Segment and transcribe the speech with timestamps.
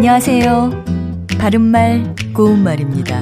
[0.00, 0.84] 안녕하세요.
[1.38, 3.20] 바른말, 고운말입니다.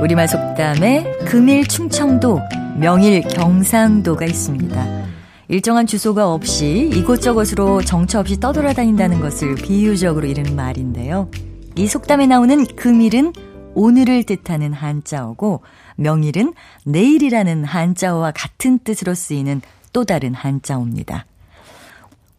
[0.00, 2.40] 우리말 속담에 금일 충청도,
[2.78, 5.04] 명일 경상도가 있습니다.
[5.48, 11.30] 일정한 주소가 없이 이곳저곳으로 정처 없이 떠돌아다닌다는 것을 비유적으로 이르는 말인데요.
[11.76, 13.34] 이 속담에 나오는 금일은
[13.74, 15.60] 오늘을 뜻하는 한자어고
[15.96, 16.54] 명일은
[16.86, 19.60] 내일이라는 한자어와 같은 뜻으로 쓰이는
[19.92, 21.26] 또 다른 한자어입니다.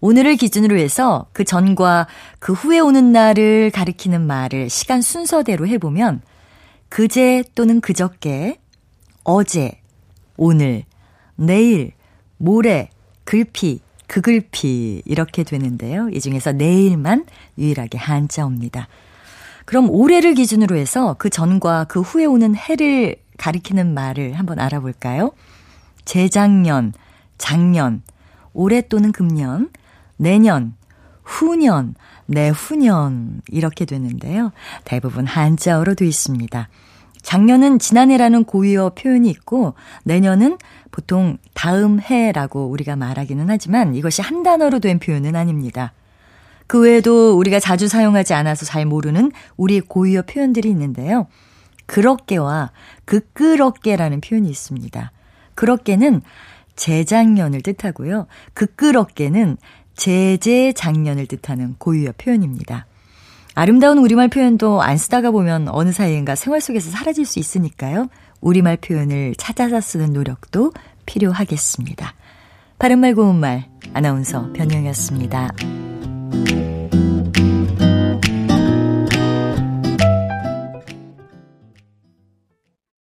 [0.06, 2.08] 오늘을 기준으로 해서 그 전과
[2.40, 6.22] 그 후에 오는 날을 가리키는 말을 시간 순서대로 해보면
[6.90, 8.60] 그제 또는 그저께,
[9.24, 9.80] 어제,
[10.36, 10.84] 오늘,
[11.38, 11.94] 내일,
[12.36, 12.90] 모레,
[13.24, 16.10] 글피, 그글피 이렇게 되는데요.
[16.10, 17.26] 이 중에서 내일만
[17.58, 18.90] 유일하게 한자옵니다.
[19.64, 25.32] 그럼 올해를 기준으로 해서 그 전과 그 후에 오는 해를 가리키는 말을 한번 알아볼까요?
[26.04, 26.92] 재작년,
[27.38, 28.04] 작년,
[28.52, 29.70] 올해 또는 금년,
[30.18, 30.76] 내년,
[31.24, 34.52] 후년, 내후년 이렇게 되는데요.
[34.84, 36.70] 대부분 한자어로 되어 있습니다.
[37.22, 40.58] 작년은 지난해라는 고유어 표현이 있고 내년은
[40.92, 45.94] 보통 다음 해라고 우리가 말하기는 하지만 이것이 한 단어로 된 표현은 아닙니다.
[46.68, 51.28] 그 외에도 우리가 자주 사용하지 않아서 잘 모르는 우리 고유어 표현들이 있는데요.
[51.86, 52.72] 그렇게와
[53.06, 55.12] 그끄럽게라는 표현이 있습니다.
[55.56, 56.22] 그렇게는
[56.76, 58.28] 재작년을 뜻하고요.
[58.54, 59.58] 그끄럽게는
[59.96, 62.86] 제재작년을 뜻하는 고유어 표현입니다.
[63.56, 68.08] 아름다운 우리말 표현도 안 쓰다가 보면 어느 사이인가 생활 속에서 사라질 수 있으니까요.
[68.42, 70.74] 우리말 표현을 찾아서 쓰는 노력도
[71.06, 72.14] 필요하겠습니다.
[72.80, 75.93] 바른말 고운말 아나운서 변형이었습니다.